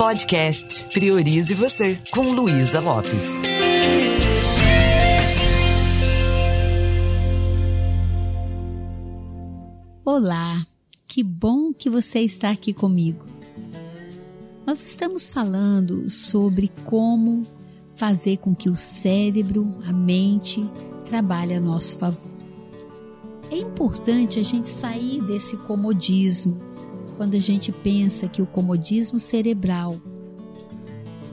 [0.00, 3.42] Podcast Priorize Você, com Luísa Lopes.
[10.02, 10.66] Olá,
[11.06, 13.26] que bom que você está aqui comigo.
[14.66, 17.42] Nós estamos falando sobre como
[17.94, 20.66] fazer com que o cérebro, a mente,
[21.04, 22.30] trabalhe a nosso favor.
[23.50, 26.69] É importante a gente sair desse comodismo
[27.20, 29.94] quando a gente pensa que o comodismo cerebral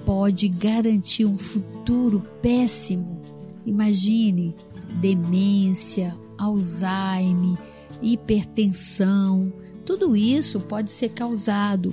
[0.05, 3.21] pode garantir um futuro péssimo.
[3.65, 4.53] Imagine
[4.99, 7.57] demência, Alzheimer,
[8.01, 9.53] hipertensão,
[9.85, 11.91] tudo isso pode ser causado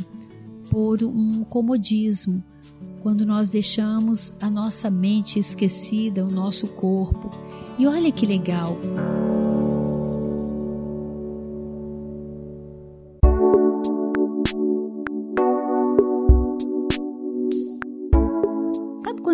[0.68, 2.42] por um comodismo,
[2.98, 7.30] quando nós deixamos a nossa mente esquecida, o nosso corpo.
[7.78, 8.76] E olha que legal!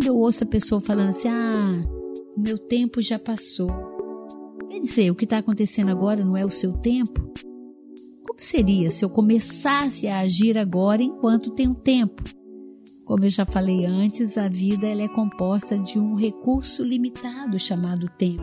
[0.01, 1.85] Quando eu ouço a pessoa falando assim: ah,
[2.35, 3.71] meu tempo já passou.
[4.71, 7.21] Quer dizer, o que está acontecendo agora não é o seu tempo?
[8.27, 12.23] Como seria se eu começasse a agir agora enquanto tenho tempo?
[13.05, 18.09] Como eu já falei antes, a vida ela é composta de um recurso limitado chamado
[18.17, 18.43] tempo.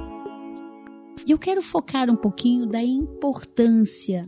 [1.26, 4.22] E eu quero focar um pouquinho da importância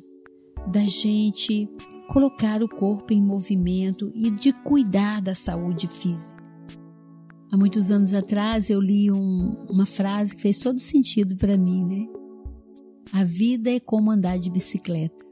[0.72, 1.70] da gente
[2.08, 6.39] colocar o corpo em movimento e de cuidar da saúde física.
[7.52, 11.84] Há muitos anos atrás eu li um, uma frase que fez todo sentido para mim,
[11.84, 12.08] né?
[13.12, 15.26] A vida é como andar de bicicleta.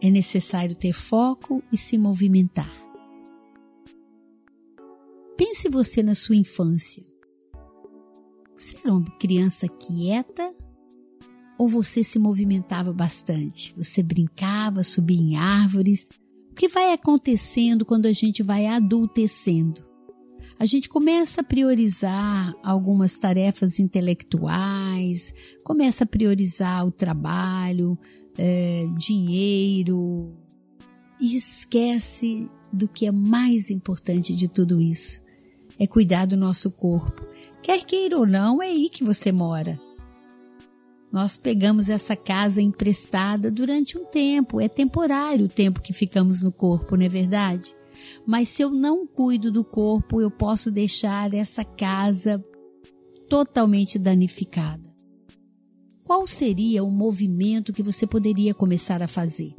[0.00, 2.72] É necessário ter foco e se movimentar.
[5.36, 7.04] Pense você na sua infância.
[8.56, 10.54] Você era uma criança quieta
[11.58, 13.74] ou você se movimentava bastante?
[13.76, 16.08] Você brincava, subia em árvores?
[16.52, 19.93] O que vai acontecendo quando a gente vai adultecendo?
[20.58, 25.34] A gente começa a priorizar algumas tarefas intelectuais,
[25.64, 27.98] começa a priorizar o trabalho,
[28.38, 30.32] é, dinheiro,
[31.20, 35.20] e esquece do que é mais importante de tudo isso:
[35.78, 37.26] é cuidar do nosso corpo.
[37.62, 39.80] Quer queira ou não, é aí que você mora.
[41.10, 46.50] Nós pegamos essa casa emprestada durante um tempo, é temporário o tempo que ficamos no
[46.50, 47.74] corpo, não é verdade?
[48.26, 52.44] Mas se eu não cuido do corpo, eu posso deixar essa casa
[53.28, 54.82] totalmente danificada.
[56.04, 59.54] Qual seria o movimento que você poderia começar a fazer?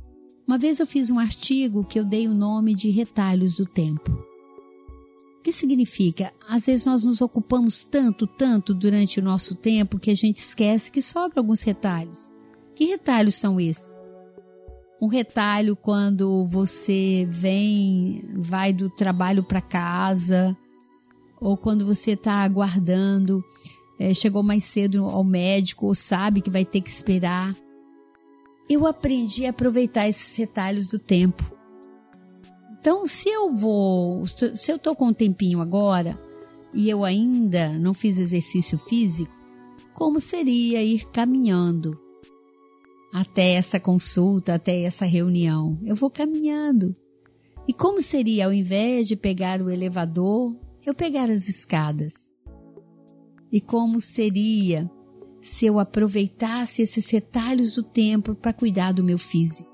[0.47, 4.11] Uma vez eu fiz um artigo que eu dei o nome de Retalhos do Tempo.
[4.11, 6.31] O que significa?
[6.47, 10.91] Às vezes nós nos ocupamos tanto, tanto durante o nosso tempo que a gente esquece
[10.91, 12.31] que sobram alguns retalhos.
[12.75, 13.94] Que retalhos são esses?
[15.01, 20.55] Um retalho quando você vem, vai do trabalho para casa,
[21.39, 23.43] ou quando você está aguardando,
[23.99, 27.55] é, chegou mais cedo ao médico, ou sabe que vai ter que esperar.
[28.69, 31.43] Eu aprendi a aproveitar esses retalhos do tempo.
[32.79, 36.15] Então, se eu vou, se eu estou com um tempinho agora
[36.73, 39.33] e eu ainda não fiz exercício físico,
[39.93, 41.99] como seria ir caminhando?
[43.15, 45.79] Até essa consulta, até essa reunião.
[45.85, 46.93] Eu vou caminhando.
[47.65, 50.53] E como seria ao invés de pegar o elevador,
[50.85, 52.13] eu pegar as escadas?
[53.49, 54.91] E como seria
[55.41, 59.71] se eu aproveitasse esses retalhos do tempo para cuidar do meu físico?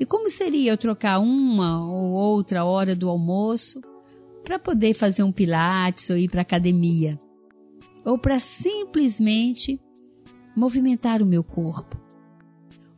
[0.00, 3.80] E como seria eu trocar uma ou outra hora do almoço
[4.42, 7.20] para poder fazer um pilates ou ir para academia?
[8.04, 9.80] Ou para simplesmente
[10.56, 12.07] movimentar o meu corpo?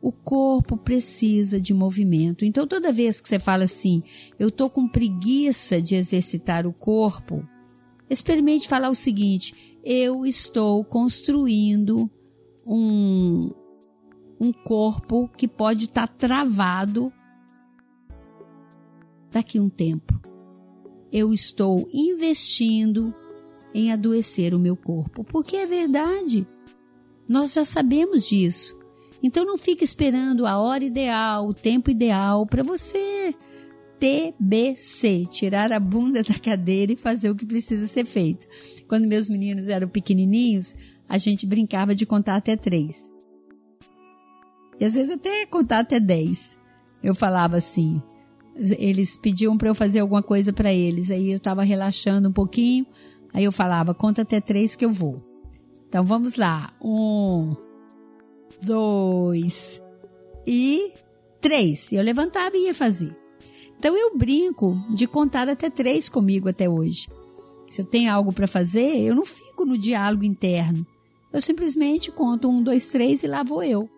[0.00, 2.44] O corpo precisa de movimento.
[2.44, 4.02] Então, toda vez que você fala assim,
[4.38, 7.46] eu estou com preguiça de exercitar o corpo,
[8.08, 12.10] experimente falar o seguinte: eu estou construindo
[12.66, 13.50] um,
[14.40, 17.12] um corpo que pode estar tá travado
[19.30, 20.18] daqui um tempo.
[21.12, 23.12] Eu estou investindo
[23.74, 26.46] em adoecer o meu corpo, porque é verdade.
[27.28, 28.79] Nós já sabemos disso.
[29.22, 33.34] Então não fique esperando a hora ideal, o tempo ideal para você
[34.00, 38.46] TBC, tirar a bunda da cadeira e fazer o que precisa ser feito.
[38.88, 40.74] Quando meus meninos eram pequenininhos,
[41.08, 43.10] a gente brincava de contar até três.
[44.80, 46.56] E às vezes até contar até dez.
[47.02, 48.02] Eu falava assim,
[48.78, 52.86] eles pediam para eu fazer alguma coisa para eles, aí eu estava relaxando um pouquinho,
[53.32, 55.22] aí eu falava, conta até três que eu vou.
[55.88, 57.54] Então vamos lá, um,
[58.62, 59.80] dois
[60.46, 60.92] e
[61.40, 61.92] três.
[61.92, 63.16] Eu levantava e ia fazer.
[63.78, 67.06] Então eu brinco de contar até três comigo até hoje.
[67.66, 70.86] Se eu tenho algo para fazer, eu não fico no diálogo interno.
[71.32, 73.88] Eu simplesmente conto um, dois, três e lá vou eu.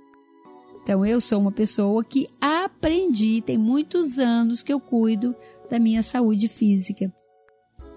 [0.83, 5.35] Então eu sou uma pessoa que aprendi, tem muitos anos que eu cuido
[5.71, 7.13] da minha saúde física.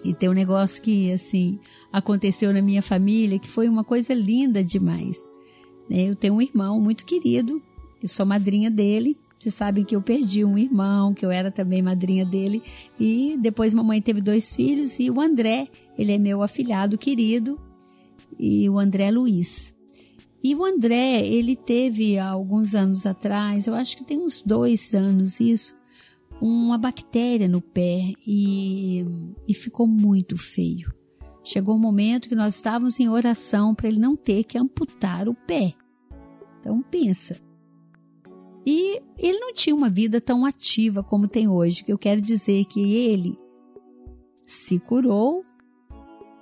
[0.03, 1.59] E tem um negócio que, assim,
[1.91, 5.17] aconteceu na minha família que foi uma coisa linda demais.
[5.89, 6.09] Né?
[6.09, 7.61] Eu tenho um irmão muito querido,
[8.01, 9.17] eu sou madrinha dele.
[9.39, 12.63] Vocês sabem que eu perdi um irmão, que eu era também madrinha dele.
[12.99, 15.67] E depois mamãe teve dois filhos e o André,
[15.97, 17.59] ele é meu afilhado querido,
[18.39, 19.73] e o André Luiz.
[20.43, 24.93] E o André, ele teve há alguns anos atrás, eu acho que tem uns dois
[24.93, 25.75] anos isso,
[26.41, 29.05] uma bactéria no pé e,
[29.47, 30.93] e ficou muito feio.
[31.45, 35.35] Chegou um momento que nós estávamos em oração para ele não ter que amputar o
[35.35, 35.75] pé.
[36.59, 37.39] Então pensa.
[38.65, 41.85] E ele não tinha uma vida tão ativa como tem hoje.
[41.87, 43.37] Eu quero dizer que ele
[44.43, 45.45] se curou,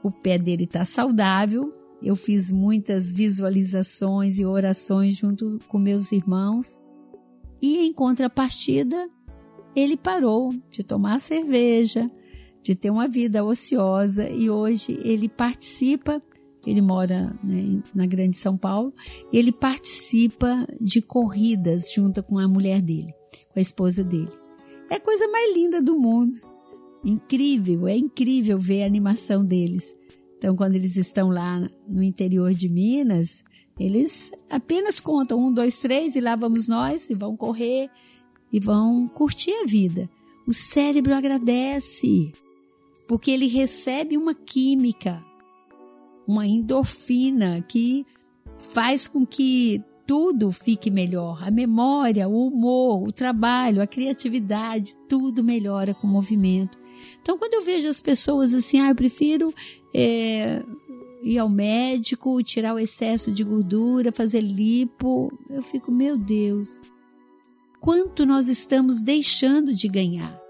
[0.02, 1.74] o pé dele está saudável.
[2.02, 6.80] Eu fiz muitas visualizações e orações junto com meus irmãos.
[7.62, 9.10] E em contrapartida,
[9.76, 12.10] ele parou de tomar cerveja,
[12.64, 16.22] de ter uma vida ociosa e hoje ele participa.
[16.66, 18.94] Ele mora né, na Grande São Paulo.
[19.34, 23.14] Ele participa de corridas junto com a mulher dele,
[23.52, 24.30] com a esposa dele.
[24.90, 26.40] É a coisa mais linda do mundo.
[27.04, 29.94] Incrível, é incrível ver a animação deles.
[30.38, 33.44] Então, quando eles estão lá no interior de Minas,
[33.78, 37.90] eles apenas contam um, dois, três e lá vamos nós e vão correr
[38.52, 40.10] e vão curtir a vida.
[40.48, 42.32] O cérebro agradece,
[43.14, 45.24] porque ele recebe uma química,
[46.28, 48.08] uma endorfina que
[48.74, 51.44] faz com que tudo fique melhor.
[51.44, 56.80] A memória, o humor, o trabalho, a criatividade, tudo melhora com o movimento.
[57.22, 59.54] Então, quando eu vejo as pessoas assim, ah, eu prefiro
[59.94, 60.64] é,
[61.22, 66.82] ir ao médico, tirar o excesso de gordura, fazer lipo, eu fico, meu Deus,
[67.80, 70.43] quanto nós estamos deixando de ganhar.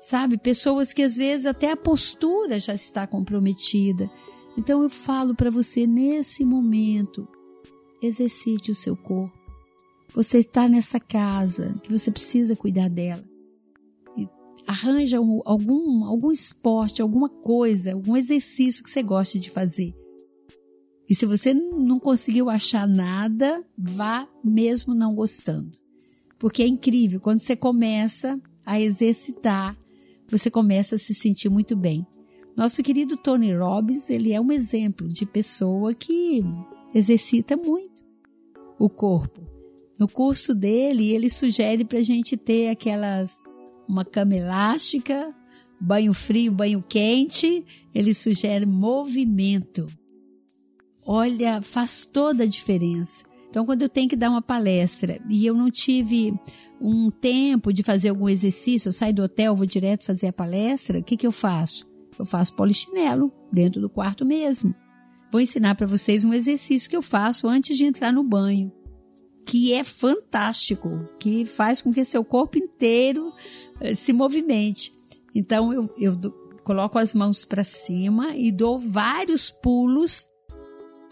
[0.00, 4.10] Sabe, pessoas que às vezes até a postura já está comprometida.
[4.56, 7.28] Então eu falo para você nesse momento,
[8.02, 9.38] exercite o seu corpo.
[10.14, 13.22] Você está nessa casa que você precisa cuidar dela.
[14.66, 19.94] Arranja um, algum, algum esporte, alguma coisa, algum exercício que você goste de fazer.
[21.08, 25.72] E se você não conseguiu achar nada, vá mesmo não gostando.
[26.38, 29.76] Porque é incrível, quando você começa a exercitar,
[30.30, 32.06] você começa a se sentir muito bem.
[32.56, 36.42] Nosso querido Tony Robbins, ele é um exemplo de pessoa que
[36.94, 38.02] exercita muito
[38.78, 39.40] o corpo.
[39.98, 43.30] No curso dele, ele sugere para a gente ter aquelas
[43.86, 45.34] uma cama elástica,
[45.80, 47.64] banho frio, banho quente.
[47.94, 49.86] Ele sugere movimento.
[51.04, 53.24] Olha, faz toda a diferença.
[53.50, 56.32] Então, quando eu tenho que dar uma palestra e eu não tive
[56.80, 61.00] um tempo de fazer algum exercício, eu saio do hotel, vou direto fazer a palestra,
[61.00, 61.84] o que, que eu faço?
[62.16, 64.72] Eu faço polichinelo dentro do quarto mesmo.
[65.32, 68.72] Vou ensinar para vocês um exercício que eu faço antes de entrar no banho,
[69.44, 73.32] que é fantástico, que faz com que seu corpo inteiro
[73.80, 74.92] eh, se movimente.
[75.34, 76.16] Então, eu, eu
[76.62, 80.28] coloco as mãos para cima e dou vários pulos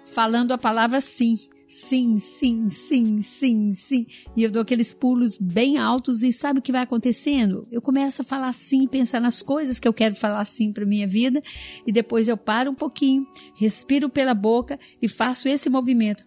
[0.04, 1.36] falando a palavra sim
[1.68, 4.06] sim, sim, sim, sim, sim.
[4.36, 7.66] E eu dou aqueles pulos bem altos e sabe o que vai acontecendo?
[7.70, 11.06] Eu começo a falar sim, pensar nas coisas que eu quero falar sim para minha
[11.06, 11.42] vida
[11.86, 16.24] e depois eu paro um pouquinho, respiro pela boca e faço esse movimento.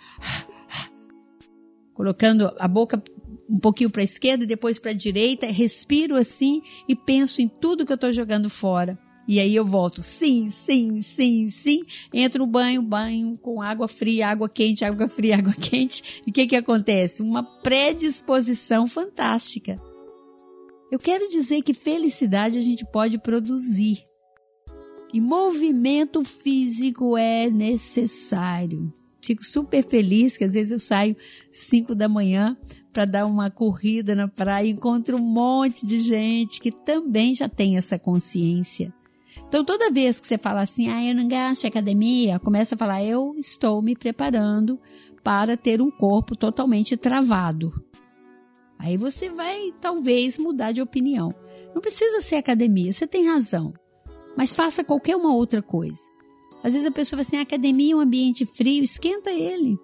[1.94, 3.04] Colocando a boca
[3.50, 7.86] um pouquinho para a esquerda, depois para a direita, respiro assim e penso em tudo
[7.86, 8.98] que eu estou jogando fora.
[9.32, 11.84] E aí eu volto, sim, sim, sim, sim.
[12.14, 16.22] Entro no banho, banho com água fria, água quente, água fria, água quente.
[16.28, 17.22] E o que que acontece?
[17.22, 19.78] Uma predisposição fantástica.
[20.92, 24.04] Eu quero dizer que felicidade a gente pode produzir.
[25.14, 28.92] E movimento físico é necessário.
[29.22, 31.16] Fico super feliz que às vezes eu saio
[31.54, 32.58] 5 da manhã
[32.92, 37.78] para dar uma corrida na praia, encontro um monte de gente que também já tem
[37.78, 38.94] essa consciência
[39.52, 43.04] então, toda vez que você fala assim, ah, eu não gasto academia, começa a falar,
[43.04, 44.80] eu estou me preparando
[45.22, 47.74] para ter um corpo totalmente travado.
[48.80, 51.36] Aí você vai, talvez, mudar de opinião.
[51.76, 53.74] Não precisa ser academia, você tem razão.
[54.38, 56.00] Mas faça qualquer uma outra coisa.
[56.64, 59.78] Às vezes a pessoa vai assim, a academia é um ambiente frio, esquenta ele.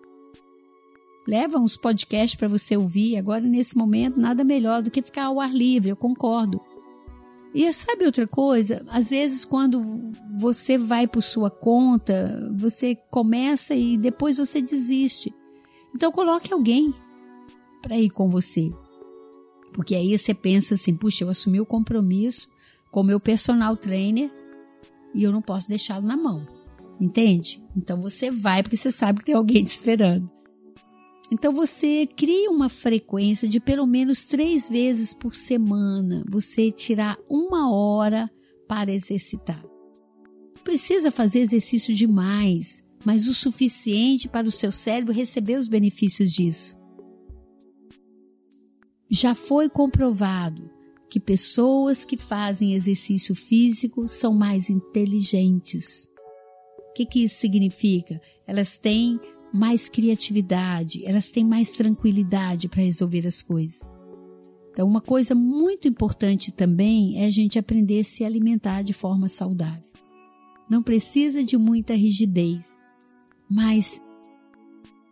[1.27, 3.17] leva uns podcasts para você ouvir.
[3.17, 6.57] Agora, nesse momento, nada melhor do que ficar ao ar livre, eu concordo.
[7.54, 8.86] E sabe outra coisa?
[8.88, 9.82] Às vezes, quando
[10.36, 15.34] você vai por sua conta, você começa e depois você desiste.
[15.96, 16.94] Então, coloque alguém
[17.82, 18.70] para ir com você.
[19.74, 22.50] Porque aí você pensa assim: puxa, eu assumi o compromisso
[22.92, 24.32] com meu personal trainer
[25.13, 26.46] e eu não posso deixá-lo na mão.
[27.00, 27.63] Entende?
[27.75, 30.30] Então você vai porque você sabe que tem alguém te esperando.
[31.31, 36.24] Então você cria uma frequência de pelo menos três vezes por semana.
[36.29, 38.29] Você tirar uma hora
[38.67, 39.62] para exercitar.
[39.63, 46.31] Não precisa fazer exercício demais, mas o suficiente para o seu cérebro receber os benefícios
[46.31, 46.77] disso.
[49.10, 50.69] Já foi comprovado
[51.10, 56.10] que pessoas que fazem exercício físico são mais inteligentes.
[56.89, 58.19] O que, que isso significa?
[58.46, 59.19] Elas têm
[59.54, 63.80] mais criatividade, elas têm mais tranquilidade para resolver as coisas.
[64.72, 69.27] Então, uma coisa muito importante também é a gente aprender a se alimentar de forma
[69.27, 69.84] saudável.
[70.70, 72.68] Não precisa de muita rigidez,
[73.50, 74.00] mas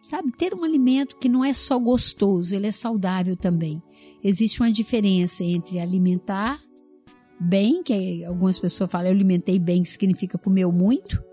[0.04, 3.82] sabe, ter um alimento que não é só gostoso, ele é saudável também.
[4.24, 6.62] Existe uma diferença entre alimentar
[7.40, 11.24] bem, que algumas pessoas falam eu alimentei bem, que significa comeu muito,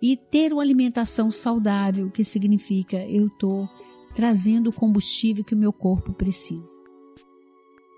[0.00, 3.68] e ter uma alimentação saudável, que significa eu estou
[4.14, 6.68] trazendo o combustível que o meu corpo precisa.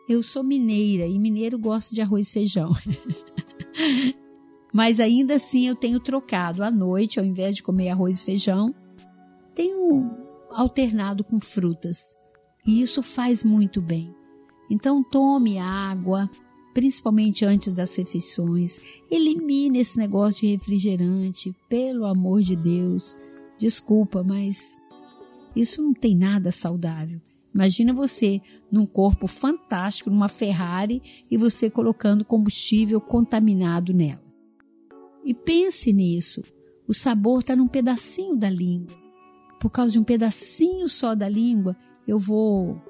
[0.09, 2.71] Eu sou mineira e mineiro gosta de arroz e feijão.
[4.73, 8.75] Mas ainda assim eu tenho trocado à noite, ao invés de comer arroz e feijão,
[9.55, 10.11] tenho
[10.51, 11.99] alternado com frutas.
[12.67, 14.15] E isso faz muito bem.
[14.71, 16.31] Então tome água,
[16.73, 18.81] principalmente antes das refeições.
[19.11, 23.17] Elimine esse negócio de refrigerante, pelo amor de Deus.
[23.59, 24.76] Desculpa, mas
[25.55, 27.21] isso não tem nada saudável.
[27.55, 34.23] Imagina você num corpo fantástico, numa Ferrari, e você colocando combustível contaminado nela.
[35.25, 36.43] E pense nisso.
[36.88, 38.97] O sabor está num pedacinho da língua.
[39.61, 41.76] Por causa de um pedacinho só da língua,
[42.09, 42.81] eu vou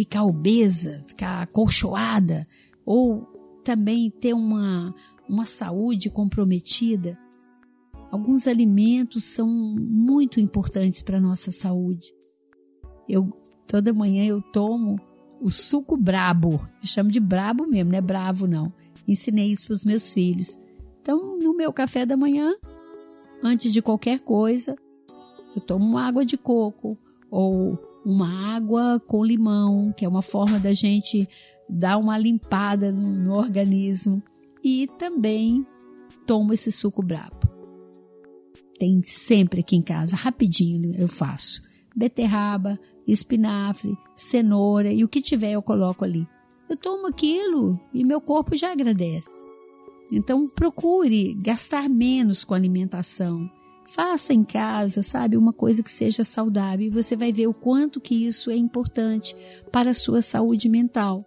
[0.00, 2.46] ficar obesa, ficar acolchoada,
[2.86, 3.20] ou
[3.62, 4.94] também ter uma,
[5.28, 7.18] uma saúde comprometida.
[8.10, 12.14] Alguns alimentos são muito importantes para a nossa saúde.
[13.06, 13.30] Eu
[13.66, 14.98] toda manhã eu tomo
[15.38, 16.66] o suco brabo.
[16.82, 18.72] Eu chamo de brabo mesmo, não é bravo não.
[19.06, 20.58] Ensinei isso para os meus filhos.
[21.02, 22.54] Então, no meu café da manhã,
[23.42, 24.74] antes de qualquer coisa,
[25.54, 26.96] eu tomo água de coco
[27.30, 31.28] ou uma água com limão, que é uma forma da gente
[31.68, 34.22] dar uma limpada no, no organismo.
[34.62, 35.66] E também
[36.26, 37.40] tomo esse suco brabo.
[38.78, 41.60] Tem sempre aqui em casa, rapidinho eu faço.
[41.94, 46.26] Beterraba, espinafre, cenoura e o que tiver eu coloco ali.
[46.68, 49.30] Eu tomo aquilo e meu corpo já agradece.
[50.12, 53.50] Então procure gastar menos com alimentação
[53.94, 58.00] Faça em casa, sabe, uma coisa que seja saudável e você vai ver o quanto
[58.00, 59.34] que isso é importante
[59.72, 61.24] para a sua saúde mental.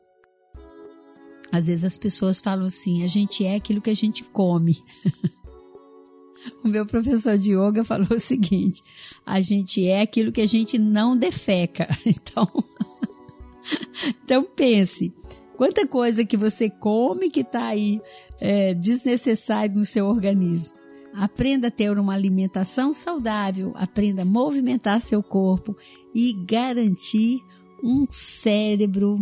[1.51, 4.81] Às vezes as pessoas falam assim: a gente é aquilo que a gente come.
[6.63, 8.81] o meu professor de yoga falou o seguinte:
[9.25, 11.87] a gente é aquilo que a gente não defeca.
[12.05, 12.47] Então,
[14.23, 15.13] então pense.
[15.57, 18.01] Quanta coisa que você come que está aí
[18.39, 20.82] é, desnecessário no seu organismo.
[21.15, 25.77] Aprenda a ter uma alimentação saudável, aprenda a movimentar seu corpo
[26.13, 27.39] e garantir
[27.83, 29.17] um cérebro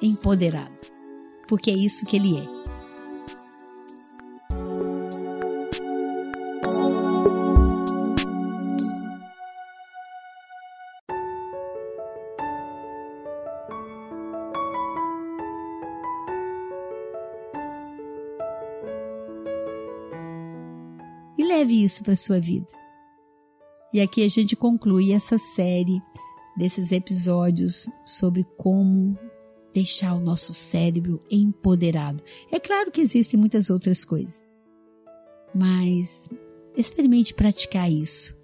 [0.00, 0.72] empoderado,
[1.46, 2.59] porque é isso que ele é.
[21.82, 22.66] Isso para sua vida.
[23.92, 26.00] E aqui a gente conclui essa série
[26.56, 29.18] desses episódios sobre como
[29.72, 32.22] deixar o nosso cérebro empoderado.
[32.52, 34.36] É claro que existem muitas outras coisas,
[35.54, 36.28] mas
[36.76, 38.36] experimente praticar isso.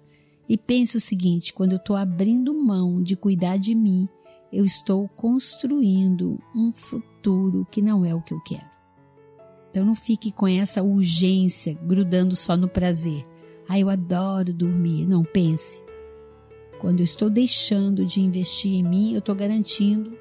[0.49, 4.07] E pense o seguinte: quando eu estou abrindo mão de cuidar de mim,
[4.51, 8.76] eu estou construindo um futuro que não é o que eu quero.
[9.69, 13.25] Então não fique com essa urgência grudando só no prazer.
[13.67, 15.05] Ah, eu adoro dormir.
[15.05, 15.81] Não pense.
[16.79, 20.17] Quando eu estou deixando de investir em mim, eu estou garantindo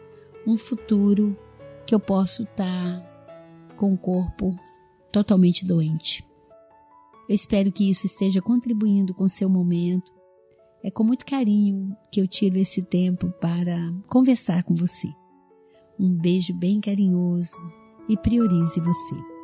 [0.47, 1.37] um futuro
[1.87, 3.05] que eu posso estar
[3.77, 4.59] com o corpo
[5.13, 6.25] totalmente doente.
[7.29, 10.13] Eu espero que isso esteja contribuindo com seu momento.
[10.83, 13.77] É com muito carinho que eu tiro esse tempo para
[14.09, 15.09] conversar com você.
[15.99, 17.57] Um beijo bem carinhoso
[18.09, 19.36] e priorize você.